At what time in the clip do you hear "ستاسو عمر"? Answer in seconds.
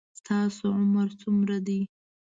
0.19-1.09